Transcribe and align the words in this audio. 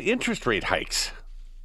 interest 0.00 0.46
rate 0.46 0.64
hikes. 0.64 1.10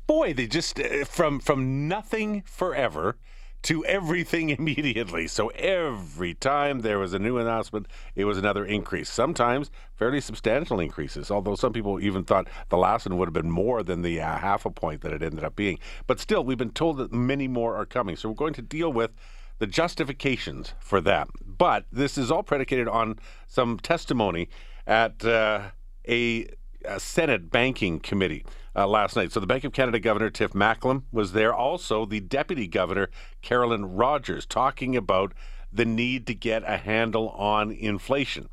Boy, 0.08 0.34
they 0.34 0.48
just 0.48 0.80
uh, 0.80 1.06
from 1.06 1.40
from 1.40 1.88
nothing 1.88 2.44
forever 2.46 3.18
to 3.64 3.84
everything 3.86 4.50
immediately. 4.58 5.28
So 5.28 5.48
every 5.50 6.34
time 6.34 6.82
there 6.82 7.00
was 7.00 7.14
a 7.14 7.20
new 7.20 7.38
announcement, 7.38 7.88
it 8.16 8.26
was 8.26 8.38
another 8.38 8.66
increase. 8.66 9.10
Sometimes 9.10 9.72
fairly 9.96 10.22
substantial 10.22 10.80
increases, 10.80 11.32
although 11.32 11.56
some 11.56 11.74
people 11.74 12.00
even 12.00 12.24
thought 12.24 12.48
the 12.70 12.78
last 12.78 13.08
one 13.08 13.18
would 13.18 13.28
have 13.28 13.34
been 13.34 13.52
more 13.52 13.82
than 13.84 14.02
the 14.02 14.22
uh, 14.22 14.38
half 14.38 14.66
a 14.66 14.70
point 14.70 15.02
that 15.02 15.14
it 15.14 15.24
ended 15.24 15.44
up 15.44 15.56
being. 15.56 15.80
But 16.06 16.20
still, 16.20 16.44
we've 16.44 16.58
been 16.58 16.72
told 16.72 16.98
that 16.98 17.12
many 17.12 17.48
more 17.48 17.76
are 17.76 17.86
coming. 17.86 18.16
So 18.16 18.30
we're 18.30 18.36
going 18.36 18.54
to 18.56 18.62
deal 18.62 18.92
with 18.92 19.12
the 19.60 19.68
justifications 19.68 20.74
for 20.80 21.00
that. 21.02 21.30
But 21.46 21.86
this 21.92 22.18
is 22.18 22.32
all 22.32 22.44
predicated 22.44 22.88
on 22.88 23.18
some 23.48 23.80
testimony 23.80 24.50
at 24.86 25.24
uh, 25.24 25.70
a, 26.08 26.48
a, 26.86 27.00
Senate 27.00 27.50
banking 27.50 28.00
committee 28.00 28.46
uh, 28.76 28.88
last 28.88 29.16
night. 29.16 29.32
So 29.32 29.40
the 29.40 29.48
Bank 29.48 29.64
of 29.64 29.74
Canada 29.74 30.00
Governor 30.00 30.30
Tiff 30.30 30.54
Macklem 30.54 31.04
was 31.12 31.34
there. 31.34 31.54
Also, 31.54 32.06
the 32.06 32.20
Deputy 32.20 32.68
Governor 32.68 33.10
Carolyn 33.42 33.86
Rogers 33.86 34.46
talking 34.46 34.96
about 34.96 35.34
the 35.72 35.86
need 35.86 36.28
to 36.28 36.34
get 36.34 36.64
a 36.66 36.78
handle 36.78 37.30
on 37.30 37.72
inflation. 37.72 38.50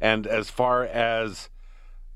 And 0.00 0.26
as 0.26 0.50
far 0.50 0.84
as 0.84 1.48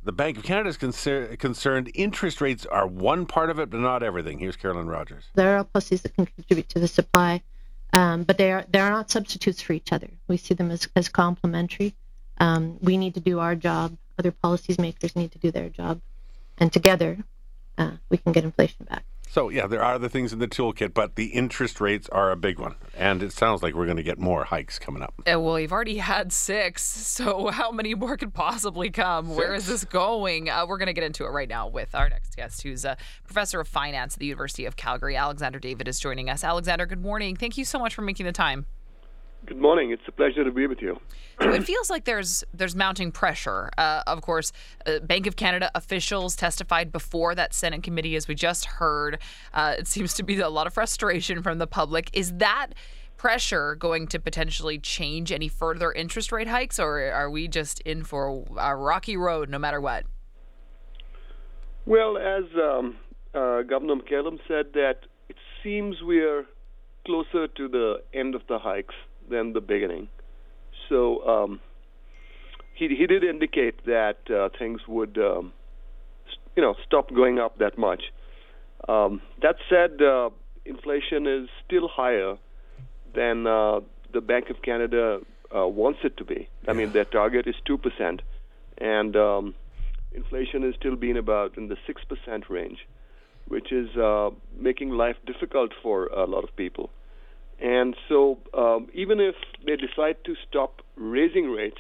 the 0.03 0.13
Bank 0.13 0.37
of 0.37 0.45
Canada 0.45 0.69
is 0.69 0.77
concer- 0.77 1.37
concerned, 1.37 1.91
interest 1.95 2.41
rates 2.41 2.67
are 2.67 2.87
one 2.87 3.27
part 3.27 3.51
of 3.51 3.59
it, 3.59 3.71
but 3.71 3.81
not 3.81 4.03
everything. 4.03 4.39
Here's 4.39 4.57
Carolyn 4.57 4.89
Rogers. 4.89 5.25
There 5.35 5.57
are 5.59 5.65
policies 5.65 6.03
that 6.03 6.15
can 6.15 6.27
contribute 6.27 6.69
to 6.71 6.79
the 6.79 6.89
supply 6.89 7.43
um, 7.93 8.25
but 8.25 8.39
they 8.39 8.53
are 8.53 8.65
they 8.69 8.81
are 8.81 8.91
not 8.91 9.11
substitutes 9.11 9.63
for 9.63 9.73
each 9.73 9.93
other. 9.93 10.09
We 10.27 10.37
see 10.37 10.55
them 10.55 10.71
as 10.71 10.89
as 10.95 11.09
complementary. 11.09 11.95
Um, 12.39 12.79
we 12.81 12.97
need 12.97 13.15
to 13.15 13.21
do 13.21 13.39
our 13.39 13.55
job. 13.55 13.97
Other 14.19 14.33
policies 14.33 14.79
makers 14.79 15.15
need 15.15 15.33
to 15.33 15.39
do 15.39 15.51
their 15.51 15.69
job, 15.69 16.01
and 16.59 16.73
together 16.73 17.19
uh, 17.77 17.93
we 18.09 18.17
can 18.19 18.33
get 18.33 18.45
inflation 18.45 18.87
back. 18.89 19.05
So 19.31 19.51
yeah, 19.51 19.67
there 19.67 19.85
are 19.85 19.95
other 19.95 20.09
things 20.09 20.33
in 20.33 20.39
the 20.39 20.49
toolkit, 20.49 20.95
but 20.95 21.15
the 21.15 21.27
interest 21.27 21.83
rates 21.83 22.09
are 22.09 22.31
a 22.31 22.37
big 22.37 22.59
one, 22.59 22.77
and 22.97 23.23
it 23.23 23.33
sounds 23.33 23.63
like 23.63 23.75
we're 23.75 23.85
going 23.85 23.99
to 23.99 24.03
get 24.03 24.19
more 24.19 24.45
hikes 24.45 24.79
coming 24.79 25.03
up. 25.03 25.15
Uh, 25.31 25.39
well, 25.39 25.61
you've 25.61 25.71
already 25.71 25.99
had 25.99 26.33
six, 26.33 26.83
so 26.83 27.49
how 27.49 27.71
many 27.71 27.95
more 27.95 28.17
could 28.17 28.33
possibly 28.33 28.91
come? 28.91 29.27
Six. 29.27 29.37
Where 29.37 29.55
is 29.55 29.67
this 29.67 29.85
going? 29.85 30.49
Uh, 30.49 30.67
we're 30.67 30.79
going 30.79 30.87
to 30.87 30.95
get 30.95 31.05
into 31.05 31.27
it 31.27 31.29
right 31.29 31.49
now 31.49 31.69
with 31.69 31.95
our 31.95 32.09
next 32.09 32.37
guest, 32.37 32.63
who's 32.63 32.87
a 32.87 32.97
professor 33.25 33.61
of 33.61 33.69
finance 33.69 34.15
at 34.15 34.21
the 34.21 34.27
University 34.27 34.65
of 34.65 34.77
Calgary. 34.77 35.15
Alexander 35.15 35.59
David 35.59 35.89
is 35.89 36.01
joining 36.01 36.31
us. 36.31 36.43
Alexander, 36.43 36.87
good 36.87 37.03
morning. 37.03 37.37
Thank 37.37 37.59
you 37.59 37.67
so 37.67 37.79
much 37.79 37.95
for 37.95 38.03
making 38.03 38.25
the 38.25 38.33
time. 38.33 38.65
Good 39.49 39.63
morning. 39.63 39.93
It's 39.93 40.03
a 40.07 40.13
pleasure 40.13 40.45
to 40.45 40.53
be 40.53 40.67
with 40.67 40.83
you. 40.83 41.01
So 41.41 41.49
it 41.49 41.65
feels 41.65 41.89
like 41.89 42.05
there's 42.05 42.45
there's 42.53 42.77
mounting 42.77 43.11
pressure. 43.11 43.71
Uh, 43.79 44.03
of 44.07 44.21
course, 44.21 44.53
uh, 44.85 44.99
Bank 44.99 45.27
of 45.27 45.37
Canada 45.37 45.71
officials 45.75 46.37
testified 46.37 46.93
before 46.93 47.35
that 47.35 47.55
Senate 47.55 47.83
committee, 47.83 48.15
as 48.15 48.29
we 48.29 48.35
just 48.35 48.67
heard. 48.67 49.19
Uh, 49.55 49.77
it 49.79 49.87
seems 49.87 50.13
to 50.15 50.23
be 50.23 50.39
a 50.39 50.51
lot 50.51 50.67
of 50.67 50.75
frustration 50.75 51.43
from 51.43 51.57
the 51.57 51.67
public. 51.67 52.11
Is 52.13 52.35
that 52.35 52.75
pressure 53.17 53.75
going 53.75 54.07
to 54.09 54.19
potentially 54.19 54.79
change 54.79 55.33
any 55.33 55.49
further 55.49 55.93
interest 55.93 56.31
rate 56.31 56.49
hikes, 56.49 56.79
or 56.79 57.11
are 57.11 57.31
we 57.31 57.49
just 57.49 57.81
in 57.81 58.05
for 58.05 58.45
a 58.59 58.77
rocky 58.77 59.17
road 59.17 59.49
no 59.49 59.59
matter 59.59 59.81
what? 59.81 60.05
Well, 61.87 62.19
as 62.19 62.45
um, 62.55 62.97
uh, 63.33 63.63
Governor 63.63 63.95
Macklem 63.95 64.41
said, 64.47 64.75
that 64.75 65.07
it 65.31 65.37
seems 65.63 65.97
we're 66.03 66.45
closer 67.07 67.49
to 67.49 67.69
the 67.69 68.03
end 68.13 68.35
of 68.35 68.43
the 68.47 68.59
hikes 68.59 68.95
than 69.29 69.53
the 69.53 69.61
beginning. 69.61 70.09
So 70.89 71.27
um, 71.27 71.61
he 72.75 72.89
he 72.89 73.07
did 73.07 73.25
indicate 73.25 73.85
that 73.85 74.19
uh, 74.31 74.49
things 74.59 74.81
would 74.87 75.19
um, 75.19 75.53
you 76.57 76.63
know 76.63 76.75
stop 76.87 77.13
going 77.13 77.39
up 77.39 77.59
that 77.59 77.77
much. 77.79 78.03
Um, 78.89 79.21
that 79.43 79.57
said, 79.69 80.01
uh, 80.01 80.31
inflation 80.65 81.27
is 81.27 81.49
still 81.67 81.89
higher 81.89 82.37
than 83.15 83.47
uh, 83.47 83.81
the 84.13 84.21
Bank 84.21 84.51
of 84.51 84.63
Canada 84.63 85.21
uh, 85.55 85.67
wants 85.67 86.01
it 86.05 86.17
to 86.19 86.25
be. 86.25 86.49
I 86.67 86.73
mean, 86.73 86.93
their 86.93 87.05
target 87.05 87.47
is 87.47 87.57
two 87.65 87.79
percent, 87.79 88.23
and 88.79 89.17
um, 89.17 89.55
inflation 90.13 90.63
is 90.65 90.75
still 90.77 90.97
being 90.97 91.17
about 91.17 91.57
in 91.57 91.69
the 91.69 91.77
six 91.87 92.03
percent 92.05 92.49
range, 92.49 92.87
which 93.49 93.73
is 93.73 93.97
uh, 93.97 94.31
making 94.57 94.91
life 94.91 95.17
difficult 95.27 95.73
for 95.83 96.07
a 96.07 96.25
lot 96.25 96.45
of 96.45 96.55
people. 96.57 96.91
And 97.61 97.97
so, 98.09 98.39
um, 98.55 98.89
even 98.95 99.21
if 99.21 99.35
they 99.67 99.77
decide 99.77 100.17
to 100.25 100.35
stop 100.49 100.83
raising 100.97 101.51
rates, 101.51 101.79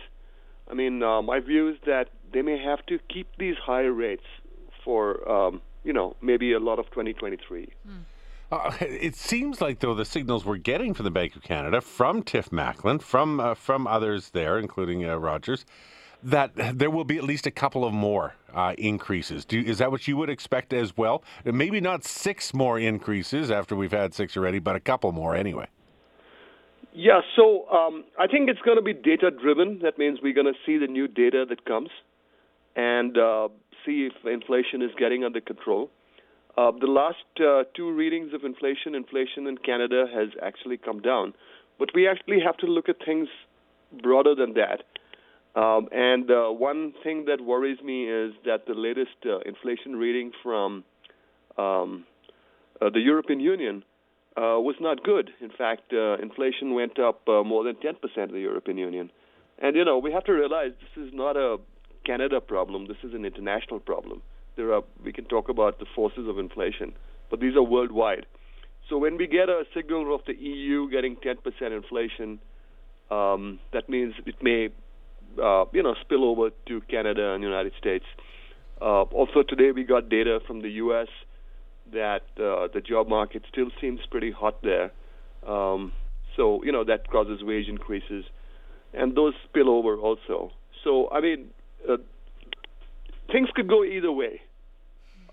I 0.71 0.75
mean, 0.75 1.03
uh, 1.03 1.23
my 1.23 1.41
view 1.41 1.69
is 1.69 1.77
that 1.87 2.09
they 2.33 2.43
may 2.43 2.59
have 2.59 2.85
to 2.87 2.99
keep 3.09 3.29
these 3.39 3.57
higher 3.57 3.93
rates 3.93 4.25
for, 4.85 5.29
um, 5.31 5.61
you 5.85 5.93
know, 5.93 6.17
maybe 6.21 6.53
a 6.53 6.59
lot 6.59 6.79
of 6.79 6.87
2023. 6.87 7.69
Mm. 7.89 8.05
Uh, 8.51 8.73
it 8.81 9.15
seems 9.15 9.61
like, 9.61 9.81
though, 9.81 9.95
the 9.95 10.05
signals 10.05 10.45
we're 10.45 10.57
getting 10.57 10.95
from 10.95 11.05
the 11.05 11.11
Bank 11.11 11.37
of 11.37 11.43
Canada, 11.43 11.81
from 11.81 12.23
Tiff 12.23 12.51
Macklem, 12.51 13.01
from 13.01 13.41
uh, 13.41 13.55
from 13.55 13.87
others 13.87 14.31
there, 14.31 14.59
including 14.59 15.05
uh, 15.05 15.17
Rogers, 15.17 15.67
that 16.23 16.53
there 16.79 16.91
will 16.91 17.05
be 17.05 17.17
at 17.19 17.25
least 17.25 17.47
a 17.47 17.51
couple 17.51 17.85
of 17.85 17.93
more 17.93 18.35
uh, 18.53 18.75
increases. 18.77 19.45
Do, 19.45 19.61
is 19.61 19.79
that 19.79 19.91
what 19.91 20.09
you 20.09 20.17
would 20.17 20.31
expect 20.31 20.73
as 20.73 20.97
well? 20.97 21.23
Maybe 21.45 21.81
not 21.81 22.05
six 22.05 22.53
more 22.53 22.79
increases 22.79 23.51
after 23.51 23.77
we've 23.77 23.93
had 23.93 24.15
six 24.15 24.37
already, 24.37 24.59
but 24.59 24.75
a 24.75 24.81
couple 24.81 25.13
more 25.13 25.37
anyway. 25.37 25.69
Yeah, 26.93 27.21
so 27.37 27.69
um, 27.69 28.05
I 28.19 28.27
think 28.27 28.49
it's 28.49 28.61
going 28.63 28.77
to 28.77 28.83
be 28.83 28.93
data 28.95 29.31
driven. 29.31 29.79
That 29.83 29.99
means 29.99 30.19
we're 30.23 30.35
going 30.35 30.53
to 30.53 30.59
see 30.67 30.79
the 30.79 30.89
new 30.89 31.07
data 31.07 31.45
that 31.49 31.65
comes 31.65 31.91
and 32.75 33.17
uh, 33.17 33.49
see 33.87 34.09
if 34.09 34.27
inflation 34.27 34.83
is 34.83 34.91
getting 34.99 35.23
under 35.23 35.41
control. 35.41 35.91
Uh, 36.57 36.73
the 36.73 36.89
last 36.89 37.19
uh, 37.41 37.63
two 37.77 37.93
readings 37.93 38.35
of 38.35 38.43
inflation, 38.43 38.97
inflation 38.97 39.47
in 39.47 39.59
Canada 39.59 40.07
has 40.13 40.31
actually 40.43 40.77
come 40.77 41.01
down. 41.01 41.35
But 41.79 41.91
we 41.95 42.09
actually 42.09 42.41
have 42.45 42.57
to 42.57 42.67
look 42.67 42.89
at 42.89 42.97
things 43.05 43.29
broader 44.03 44.35
than 44.35 44.55
that. 44.55 44.83
Um, 45.55 45.89
and 45.91 46.31
uh, 46.31 46.49
one 46.51 46.93
thing 47.03 47.25
that 47.27 47.41
worries 47.41 47.79
me 47.83 48.09
is 48.09 48.33
that 48.45 48.67
the 48.67 48.75
latest 48.75 49.17
uh, 49.27 49.39
inflation 49.41 49.97
reading 49.97 50.33
from 50.43 50.85
um, 51.57 52.05
uh, 52.81 52.91
the 52.91 53.01
European 53.01 53.41
Union 53.41 53.83
uh, 54.37 54.61
was 54.61 54.77
not 54.81 55.03
good. 55.03 55.31
In 55.41 55.51
fact, 55.51 55.93
uh, 55.93 56.19
inflation 56.19 56.75
went 56.75 56.99
up 56.99 57.29
uh, 57.29 57.43
more 57.43 57.65
than 57.65 57.75
10% 57.77 57.95
in 58.17 58.33
the 58.33 58.41
European 58.41 58.79
Union. 58.79 59.11
And, 59.61 59.75
you 59.75 59.85
know, 59.85 59.99
we 59.99 60.13
have 60.13 60.25
to 60.25 60.33
realize 60.33 60.71
this 60.81 61.05
is 61.07 61.13
not 61.13 61.37
a 61.37 61.57
Canada 62.05 62.41
problem, 62.41 62.87
this 62.87 62.97
is 63.03 63.15
an 63.15 63.25
international 63.25 63.81
problem. 63.81 64.23
There 64.57 64.73
are, 64.73 64.83
we 65.05 65.13
can 65.13 65.25
talk 65.25 65.49
about 65.49 65.79
the 65.79 65.87
forces 65.95 66.29
of 66.29 66.39
inflation, 66.39 66.95
but 67.31 67.41
these 67.41 67.57
are 67.57 67.63
worldwide. 67.63 68.27
So 68.89 68.97
when 68.97 69.17
we 69.17 69.27
get 69.27 69.49
a 69.49 69.65
signal 69.75 70.15
of 70.15 70.23
the 70.27 70.35
EU 70.35 70.89
getting 70.91 71.17
10% 71.17 71.37
inflation, 71.77 72.39
um, 73.11 73.59
that 73.73 73.89
means 73.89 74.15
it 74.25 74.37
may 74.41 74.69
uh, 75.43 75.65
you 75.73 75.83
know 75.83 75.95
spill 76.01 76.25
over 76.25 76.51
to 76.67 76.81
Canada 76.83 77.33
and 77.33 77.43
the 77.43 77.47
United 77.47 77.73
States. 77.79 78.05
Uh, 78.81 79.03
also 79.03 79.43
today 79.43 79.73
we 79.73 79.85
got 79.85 80.09
data 80.09 80.41
from 80.47 80.63
the 80.63 80.71
U.S. 80.71 81.09
that 81.93 82.23
uh, 82.37 82.69
the 82.73 82.81
job 82.81 83.09
market 83.09 83.43
still 83.51 83.71
seems 83.81 84.01
pretty 84.11 84.31
hot 84.31 84.63
there. 84.63 84.93
Um, 85.47 85.93
so 86.37 86.63
you 86.65 86.73
know 86.73 86.85
that 86.85 87.11
causes 87.11 87.43
wage 87.43 87.69
increases, 87.69 88.25
and 88.95 89.17
those 89.17 89.35
spill 89.49 89.69
over 89.71 89.97
also. 89.97 90.53
So 90.85 91.11
I 91.11 91.21
mean, 91.21 91.51
uh, 91.89 91.97
things 93.31 93.49
could 93.55 93.69
go 93.69 93.85
either 93.85 94.13
way. 94.13 94.41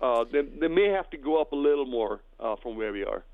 Uh, 0.00 0.24
they, 0.30 0.42
they 0.60 0.68
may 0.68 0.88
have 0.88 1.08
to 1.10 1.16
go 1.16 1.40
up 1.40 1.52
a 1.52 1.56
little 1.56 1.86
more 1.86 2.20
uh, 2.38 2.56
from 2.62 2.76
where 2.76 2.92
we 2.92 3.02
are. 3.04 3.24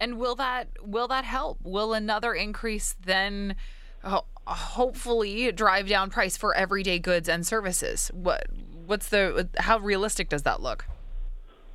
And 0.00 0.18
will 0.18 0.34
that 0.36 0.68
will 0.82 1.08
that 1.08 1.24
help? 1.24 1.58
Will 1.62 1.94
another 1.94 2.34
increase 2.34 2.94
then? 3.04 3.54
Hopefully 4.02 5.52
drive 5.52 5.88
down 5.88 6.10
price 6.10 6.36
for 6.36 6.54
everyday 6.54 6.98
goods 6.98 7.28
and 7.28 7.46
services. 7.46 8.10
What 8.14 8.46
what's 8.86 9.08
the 9.08 9.48
how 9.58 9.78
realistic 9.78 10.28
does 10.28 10.42
that 10.42 10.62
look? 10.62 10.86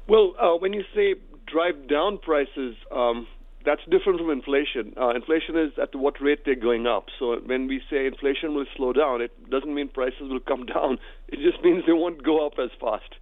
Well, 0.08 0.34
uh, 0.40 0.58
when 0.58 0.74
you 0.74 0.84
say 0.96 1.16
drive 1.46 1.88
down 1.88 2.18
prices, 2.18 2.76
um, 2.92 3.28
that's 3.66 3.82
different 3.90 4.20
from 4.20 4.30
inflation. 4.30 4.94
Uh, 5.00 5.10
inflation 5.12 5.58
is 5.58 5.72
at 5.82 5.96
what 5.96 6.20
rate 6.22 6.40
they're 6.46 6.56
going 6.56 6.88
up. 6.88 7.06
So 7.20 7.38
when 7.46 7.68
we 7.68 7.82
say 7.90 8.08
inflation 8.08 8.54
will 8.56 8.66
slow 8.76 8.92
down, 8.92 9.22
it 9.22 9.50
doesn't 9.50 9.74
mean 9.74 9.88
prices 9.90 10.24
will 10.24 10.40
come 10.40 10.66
down. 10.74 10.98
It 11.28 11.40
just 11.40 11.64
means 11.64 11.84
they 11.86 11.94
won't 11.94 12.24
go 12.24 12.46
up 12.46 12.54
as 12.60 12.70
fast. 12.80 13.04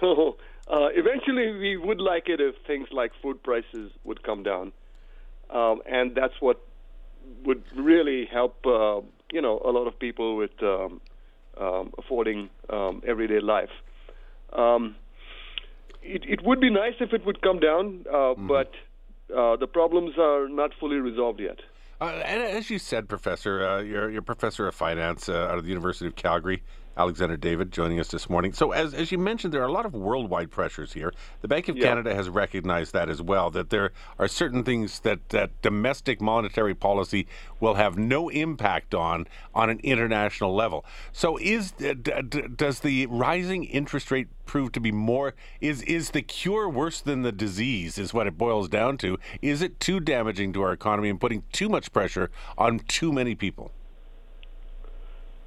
So 0.00 0.36
uh, 0.68 0.88
eventually, 0.94 1.52
we 1.52 1.76
would 1.76 2.00
like 2.00 2.28
it 2.28 2.40
if 2.40 2.56
things 2.66 2.88
like 2.90 3.12
food 3.22 3.40
prices 3.42 3.92
would 4.02 4.22
come 4.24 4.42
down, 4.42 4.72
um, 5.48 5.80
and 5.86 6.14
that's 6.14 6.34
what 6.40 6.60
would 7.44 7.62
really 7.76 8.26
help 8.26 8.66
uh, 8.66 9.00
you 9.32 9.40
know 9.40 9.60
a 9.64 9.70
lot 9.70 9.86
of 9.86 9.98
people 9.98 10.36
with 10.36 10.62
um, 10.62 11.00
um, 11.60 11.92
affording 11.98 12.50
um, 12.70 13.02
everyday 13.06 13.40
life. 13.40 13.70
Um, 14.52 14.96
it, 16.02 16.22
it 16.26 16.44
would 16.44 16.60
be 16.60 16.70
nice 16.70 16.94
if 17.00 17.12
it 17.12 17.26
would 17.26 17.42
come 17.42 17.58
down, 17.58 18.04
uh, 18.08 18.14
mm-hmm. 18.14 18.46
but 18.46 18.70
uh, 19.36 19.56
the 19.56 19.66
problems 19.66 20.12
are 20.18 20.48
not 20.48 20.70
fully 20.78 20.96
resolved 20.96 21.40
yet. 21.40 21.58
Uh, 22.00 22.22
and 22.24 22.42
as 22.42 22.70
you 22.70 22.78
said, 22.78 23.08
Professor, 23.08 23.66
uh, 23.66 23.80
you're, 23.80 24.10
you're 24.10 24.20
a 24.20 24.22
professor 24.22 24.68
of 24.68 24.74
finance 24.74 25.28
uh, 25.28 25.48
out 25.50 25.58
of 25.58 25.64
the 25.64 25.70
University 25.70 26.06
of 26.06 26.14
Calgary. 26.14 26.62
Alexander 26.96 27.36
David 27.36 27.72
joining 27.72 28.00
us 28.00 28.08
this 28.08 28.30
morning. 28.30 28.54
So, 28.54 28.72
as, 28.72 28.94
as 28.94 29.12
you 29.12 29.18
mentioned, 29.18 29.52
there 29.52 29.62
are 29.62 29.66
a 29.66 29.72
lot 29.72 29.84
of 29.84 29.94
worldwide 29.94 30.50
pressures 30.50 30.94
here. 30.94 31.12
The 31.42 31.48
Bank 31.48 31.68
of 31.68 31.76
Yeah. 31.76 31.88
Canada 31.88 32.14
has 32.14 32.30
recognized 32.30 32.94
that 32.94 33.10
as 33.10 33.20
well, 33.20 33.50
that 33.50 33.68
there 33.68 33.92
are 34.18 34.28
certain 34.28 34.64
things 34.64 35.00
that, 35.00 35.28
that 35.28 35.60
domestic 35.60 36.22
monetary 36.22 36.74
policy 36.74 37.26
will 37.60 37.74
have 37.74 37.98
no 37.98 38.28
impact 38.30 38.94
on 38.94 39.26
on 39.54 39.68
an 39.68 39.80
international 39.82 40.54
level. 40.54 40.84
So, 41.12 41.36
is 41.38 41.74
uh, 41.84 41.94
d- 42.00 42.22
d- 42.28 42.42
does 42.56 42.80
the 42.80 43.06
rising 43.06 43.64
interest 43.64 44.10
rate 44.10 44.28
prove 44.46 44.72
to 44.72 44.80
be 44.80 44.92
more? 44.92 45.34
Is 45.60 45.82
is 45.82 46.10
the 46.10 46.22
cure 46.22 46.68
worse 46.68 47.00
than 47.02 47.22
the 47.22 47.32
disease? 47.32 47.98
Is 47.98 48.14
what 48.14 48.26
it 48.26 48.38
boils 48.38 48.68
down 48.68 48.96
to. 48.98 49.18
Is 49.42 49.60
it 49.60 49.80
too 49.80 50.00
damaging 50.00 50.54
to 50.54 50.62
our 50.62 50.72
economy 50.72 51.10
and 51.10 51.20
putting 51.20 51.44
too 51.52 51.68
much 51.68 51.92
pressure 51.92 52.30
on 52.56 52.78
too 52.80 53.12
many 53.12 53.34
people? 53.34 53.70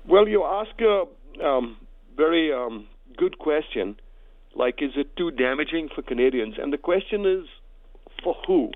Well, 0.06 0.28
you 0.28 0.44
ask 0.44 0.72
a 0.82 1.06
um, 1.44 1.78
very 2.16 2.52
um, 2.54 2.88
good 3.18 3.38
question. 3.40 3.98
Like, 4.56 4.82
is 4.82 4.92
it 4.96 5.16
too 5.16 5.32
damaging 5.32 5.90
for 5.94 6.02
Canadians? 6.02 6.56
And 6.62 6.74
the 6.74 6.78
question 6.78 7.26
is, 7.26 7.46
for 8.24 8.36
who? 8.48 8.72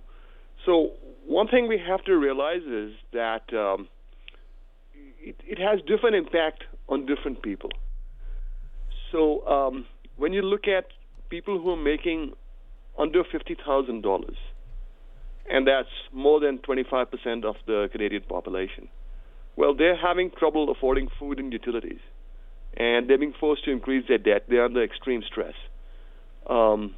So, 0.66 0.92
one 1.26 1.48
thing 1.48 1.68
we 1.68 1.80
have 1.80 2.04
to 2.06 2.14
realize 2.14 2.62
is 2.62 2.92
that 3.12 3.54
um, 3.54 3.88
it, 5.20 5.36
it 5.46 5.60
has 5.60 5.80
different 5.88 6.16
impact 6.16 6.64
on 6.88 7.06
different 7.06 7.42
people. 7.42 7.72
So, 9.12 9.46
um, 9.48 9.86
when 10.18 10.34
you 10.34 10.42
look 10.42 10.68
at 10.68 10.86
people 11.30 11.60
who 11.60 11.72
are 11.72 11.84
making 11.94 12.34
under 12.98 13.24
fifty 13.24 13.56
thousand 13.66 14.04
dollars, 14.04 14.38
and 15.50 15.68
that's 15.68 15.90
more 16.12 16.40
than 16.40 16.60
twenty-five 16.60 17.10
percent 17.10 17.44
of 17.44 17.56
the 17.66 17.90
Canadian 17.92 18.24
population. 18.24 18.88
Well, 19.56 19.76
they're 19.76 19.98
having 19.98 20.32
trouble 20.38 20.72
affording 20.72 21.10
food 21.20 21.40
and 21.40 21.52
utilities, 21.52 22.00
and 22.78 23.10
they're 23.10 23.18
being 23.18 23.34
forced 23.40 23.66
to 23.66 23.72
increase 23.72 24.06
their 24.08 24.18
debt. 24.18 24.46
They're 24.50 24.66
under 24.66 24.84
extreme 24.84 25.22
stress. 25.26 25.54
Um, 26.50 26.96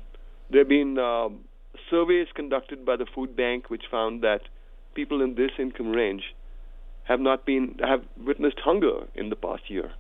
there 0.50 0.62
have 0.62 0.70
been 0.70 0.98
um, 0.98 1.40
surveys 1.90 2.28
conducted 2.34 2.86
by 2.86 2.96
the 2.96 3.06
Food 3.14 3.36
Bank 3.36 3.70
which 3.70 3.84
found 3.90 4.24
that 4.24 4.42
people 4.94 5.22
in 5.22 5.36
this 5.36 5.52
income 5.60 5.92
range 5.92 6.24
have 7.04 7.20
not 7.20 7.46
been 7.46 7.76
have 7.80 8.02
witnessed 8.18 8.60
hunger 8.64 9.08
in 9.14 9.30
the 9.30 9.36
past 9.36 9.70
year. 9.70 9.92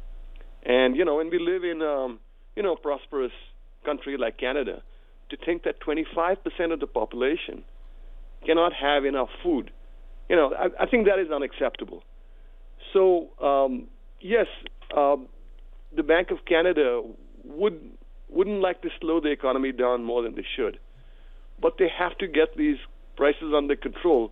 And 0.63 0.95
you 0.95 1.05
know, 1.05 1.19
and 1.19 1.29
we 1.29 1.39
live 1.39 1.63
in 1.63 1.81
um, 1.81 2.19
you 2.55 2.63
know 2.63 2.75
prosperous 2.75 3.31
country 3.83 4.17
like 4.17 4.37
Canada. 4.37 4.81
To 5.31 5.37
think 5.43 5.63
that 5.63 5.81
25% 5.81 6.37
of 6.71 6.79
the 6.79 6.85
population 6.85 7.63
cannot 8.45 8.73
have 8.73 9.05
enough 9.05 9.29
food, 9.41 9.71
you 10.29 10.35
know, 10.35 10.53
I, 10.53 10.83
I 10.83 10.85
think 10.85 11.07
that 11.07 11.17
is 11.17 11.31
unacceptable. 11.31 12.03
So 12.93 13.29
um, 13.41 13.87
yes, 14.21 14.45
um, 14.95 15.27
the 15.95 16.03
Bank 16.03 16.31
of 16.31 16.45
Canada 16.45 17.01
would 17.43 17.79
wouldn't 18.29 18.59
like 18.59 18.81
to 18.81 18.89
slow 18.99 19.19
the 19.21 19.29
economy 19.29 19.71
down 19.71 20.03
more 20.03 20.21
than 20.21 20.35
they 20.35 20.45
should, 20.55 20.79
but 21.61 21.77
they 21.77 21.87
have 21.87 22.17
to 22.17 22.27
get 22.27 22.57
these 22.57 22.77
prices 23.15 23.53
under 23.55 23.75
control 23.75 24.31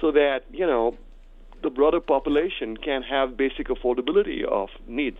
so 0.00 0.12
that 0.12 0.40
you 0.52 0.66
know 0.66 0.96
the 1.62 1.70
broader 1.70 2.00
population 2.00 2.76
can 2.76 3.02
have 3.02 3.36
basic 3.36 3.68
affordability 3.68 4.44
of 4.44 4.68
needs. 4.86 5.18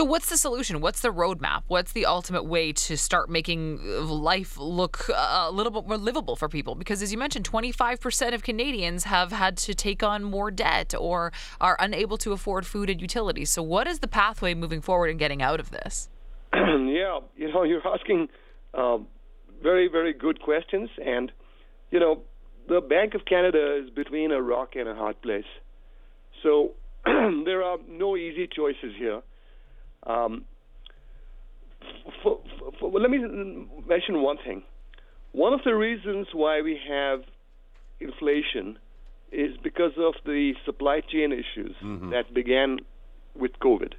So, 0.00 0.04
what's 0.04 0.30
the 0.30 0.38
solution? 0.38 0.80
What's 0.80 1.02
the 1.02 1.10
roadmap? 1.10 1.64
What's 1.66 1.92
the 1.92 2.06
ultimate 2.06 2.44
way 2.44 2.72
to 2.72 2.96
start 2.96 3.28
making 3.28 3.80
uh, 3.84 4.00
life 4.00 4.56
look 4.56 5.10
uh, 5.10 5.44
a 5.46 5.50
little 5.50 5.70
bit 5.70 5.86
more 5.86 5.98
livable 5.98 6.36
for 6.36 6.48
people? 6.48 6.74
Because, 6.74 7.02
as 7.02 7.12
you 7.12 7.18
mentioned, 7.18 7.46
25% 7.46 8.32
of 8.32 8.42
Canadians 8.42 9.04
have 9.04 9.30
had 9.30 9.58
to 9.58 9.74
take 9.74 10.02
on 10.02 10.24
more 10.24 10.50
debt 10.50 10.94
or 10.98 11.34
are 11.60 11.76
unable 11.78 12.16
to 12.16 12.32
afford 12.32 12.64
food 12.64 12.88
and 12.88 12.98
utilities. 12.98 13.50
So, 13.50 13.62
what 13.62 13.86
is 13.86 13.98
the 13.98 14.08
pathway 14.08 14.54
moving 14.54 14.80
forward 14.80 15.10
and 15.10 15.18
getting 15.18 15.42
out 15.42 15.60
of 15.60 15.70
this? 15.70 16.08
yeah, 16.54 17.20
you 17.36 17.52
know, 17.52 17.64
you're 17.64 17.86
asking 17.86 18.30
uh, 18.72 18.96
very, 19.62 19.86
very 19.86 20.14
good 20.14 20.40
questions, 20.40 20.88
and 21.04 21.30
you 21.90 22.00
know, 22.00 22.22
the 22.70 22.80
Bank 22.80 23.12
of 23.12 23.26
Canada 23.26 23.82
is 23.84 23.90
between 23.90 24.32
a 24.32 24.40
rock 24.40 24.76
and 24.76 24.88
a 24.88 24.94
hard 24.94 25.20
place. 25.20 25.50
So 26.42 26.70
there 27.04 27.62
are 27.62 27.76
no 27.86 28.16
easy 28.16 28.48
choices 28.50 28.94
here. 28.96 29.20
Um, 30.06 30.44
for, 32.22 32.40
for, 32.58 32.72
for, 32.78 32.90
well, 32.90 33.02
let 33.02 33.10
me 33.10 33.18
mention 33.88 34.22
one 34.22 34.36
thing. 34.44 34.62
One 35.32 35.52
of 35.52 35.60
the 35.64 35.74
reasons 35.74 36.28
why 36.32 36.60
we 36.62 36.78
have 36.88 37.20
inflation 38.00 38.78
is 39.32 39.56
because 39.62 39.92
of 39.96 40.14
the 40.24 40.54
supply 40.64 41.00
chain 41.00 41.32
issues 41.32 41.74
that 42.10 42.34
began 42.34 42.78
with 43.36 43.52
COVID, 43.62 43.92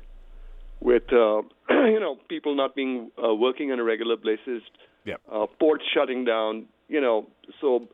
with 0.81 1.03
uh, 1.13 1.41
you 1.69 1.99
know 1.99 2.17
people 2.27 2.55
not 2.55 2.75
being 2.75 3.11
uh, 3.23 3.33
working 3.33 3.71
on 3.71 3.79
a 3.79 3.83
regular 3.83 4.17
basis, 4.17 4.61
Yep. 5.05 5.21
uh, 5.31 5.45
ports 5.59 5.83
shutting 5.95 6.25
down, 6.25 6.65
you 6.87 7.01
know, 7.01 7.25
so 7.59 7.87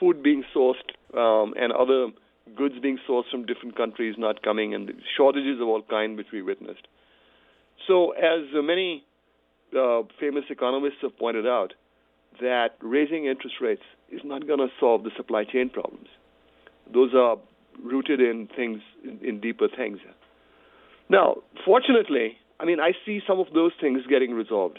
food 0.00 0.22
being 0.24 0.42
sourced 0.56 0.74
um, 1.14 1.54
and 1.56 1.72
other 1.72 2.08
goods 2.56 2.74
being 2.82 2.98
sourced 3.08 3.30
from 3.30 3.44
different 3.46 3.76
countries 3.76 4.16
not 4.18 4.42
coming, 4.42 4.74
and 4.74 4.90
shortages 5.16 5.60
of 5.60 5.68
all 5.68 5.82
kind 5.82 6.16
which 6.16 6.28
we 6.32 6.40
witnessed. 6.42 6.88
So, 7.86 8.12
as 8.12 8.44
many 8.54 9.04
uh, 9.78 10.02
famous 10.20 10.44
economists 10.50 10.98
have 11.02 11.16
pointed 11.18 11.46
out, 11.46 11.74
that 12.40 12.70
raising 12.80 13.26
interest 13.26 13.56
rates 13.60 13.82
is 14.10 14.20
not 14.24 14.46
going 14.46 14.58
to 14.58 14.68
solve 14.78 15.04
the 15.04 15.10
supply 15.16 15.44
chain 15.44 15.70
problems. 15.70 16.08
Those 16.92 17.14
are 17.14 17.36
rooted 17.82 18.20
in 18.20 18.48
things, 18.54 18.80
in, 19.04 19.18
in 19.22 19.40
deeper 19.40 19.68
things. 19.74 19.98
Now, 21.08 21.36
fortunately, 21.64 22.36
I 22.60 22.64
mean, 22.64 22.80
I 22.80 22.92
see 23.06 23.20
some 23.26 23.38
of 23.38 23.46
those 23.54 23.72
things 23.80 24.02
getting 24.08 24.32
resolved. 24.32 24.78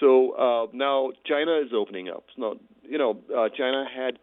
So 0.00 0.32
uh, 0.32 0.66
now 0.72 1.12
China 1.24 1.58
is 1.58 1.72
opening 1.74 2.08
up. 2.08 2.24
Now, 2.36 2.54
you 2.82 2.98
know, 2.98 3.18
uh, 3.36 3.48
China 3.56 3.84
had 3.94 4.18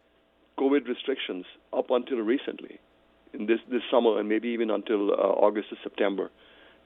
COVID 0.60 0.88
restrictions 0.88 1.46
up 1.72 1.90
until 1.90 2.18
recently, 2.18 2.80
in 3.34 3.46
this 3.46 3.60
this 3.72 3.82
summer, 3.90 4.20
and 4.20 4.28
maybe 4.28 4.50
even 4.50 4.70
until 4.70 5.12
uh, 5.12 5.16
August 5.16 5.68
or 5.72 5.78
September. 5.84 6.30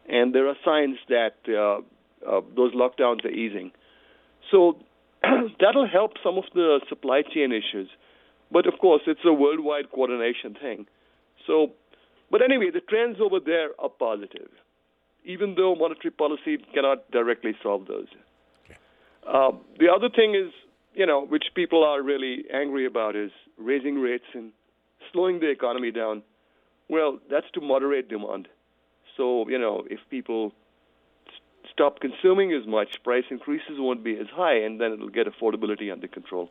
And 0.08 0.34
there 0.34 0.48
are 0.48 0.56
signs 0.66 0.98
that 1.10 1.36
uh, 1.48 1.82
uh, 2.30 2.42
those 2.56 2.74
lockdowns 2.74 3.24
are 3.26 3.30
easing. 3.32 3.72
So 4.52 4.78
that'll 5.60 5.88
help 5.88 6.14
some 6.24 6.38
of 6.38 6.46
the 6.54 6.82
supply 6.90 7.22
chain 7.22 7.52
issues. 7.52 7.90
But 8.52 8.68
of 8.68 8.80
course, 8.80 9.02
it's 9.08 9.22
a 9.26 9.34
worldwide 9.34 9.92
coordination 9.92 10.56
thing. 10.62 10.86
So, 11.48 11.72
but 12.30 12.42
anyway, 12.42 12.70
the 12.74 12.82
trends 12.82 13.18
over 13.20 13.40
there 13.44 13.70
are 13.80 13.90
positive, 13.90 14.50
even 15.26 15.56
though 15.56 15.76
monetary 15.76 16.12
policy 16.12 16.58
cannot 16.74 17.10
directly 17.12 17.54
solve 17.64 17.88
those. 17.88 18.08
Uh, 19.28 19.52
the 19.80 19.88
other 19.90 20.10
thing 20.10 20.36
is, 20.36 20.52
you 20.94 21.06
know, 21.06 21.26
which 21.26 21.46
people 21.56 21.84
are 21.84 22.02
really 22.02 22.44
angry 22.54 22.86
about 22.86 23.16
is 23.16 23.32
raising 23.58 23.96
rates 23.96 24.26
and 24.34 24.52
slowing 25.12 25.40
the 25.40 25.50
economy 25.50 25.92
down. 25.92 26.22
Well, 26.90 27.20
that's 27.32 27.50
to 27.54 27.62
moderate 27.62 28.10
demand. 28.10 28.48
So, 29.18 29.48
you 29.50 29.60
know, 29.60 29.84
if 29.90 30.00
people 30.10 30.54
stop 31.72 32.00
consuming 32.00 32.54
as 32.54 32.68
much, 32.68 33.02
price 33.04 33.26
increases 33.30 33.78
won't 33.78 34.04
be 34.04 34.18
as 34.18 34.28
high, 34.34 34.58
and 34.58 34.80
then 34.80 34.94
it'll 34.94 35.10
get 35.10 35.28
affordability 35.28 35.92
under 35.92 36.08
control. 36.08 36.50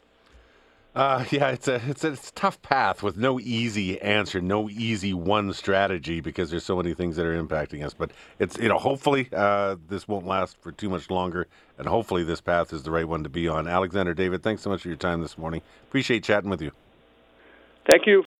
Uh, 0.95 1.25
yeah, 1.31 1.49
it's 1.49 1.69
a 1.69 1.81
it's 1.88 2.04
a, 2.04 2.12
it's 2.12 2.28
a 2.31 2.33
tough 2.33 2.61
path 2.62 3.02
with 3.02 3.16
no 3.16 3.40
easy 3.40 4.00
answer, 4.00 4.40
no 4.40 4.69
easy 4.69 5.14
one 5.14 5.52
strategy 5.52 6.21
because 6.21 6.50
there's 6.50 6.64
so 6.64 6.76
many 6.76 6.95
things 6.95 7.16
that 7.16 7.25
are 7.25 7.42
impacting 7.42 7.85
us. 7.85 7.95
But 7.95 8.11
it's 8.38 8.59
you 8.59 8.69
know 8.69 8.78
hopefully 8.78 9.28
uh, 9.33 9.76
this 9.88 10.07
won't 10.07 10.26
last 10.26 10.57
for 10.61 10.73
too 10.73 10.90
much 10.90 11.11
longer, 11.11 11.47
and 11.78 11.87
hopefully 11.87 12.25
this 12.25 12.40
path 12.40 12.73
is 12.73 12.83
the 12.83 12.90
right 12.90 13.09
one 13.09 13.23
to 13.23 13.31
be 13.31 13.49
on. 13.49 13.66
Alexander 13.66 14.14
David, 14.14 14.42
thanks 14.42 14.62
so 14.62 14.71
much 14.71 14.83
for 14.83 14.88
your 14.88 14.97
time 14.97 15.23
this 15.23 15.38
morning. 15.38 15.62
Appreciate 15.88 16.25
chatting 16.25 16.50
with 16.50 16.61
you. 16.61 16.73
Thank 17.87 18.07
you. 18.07 18.25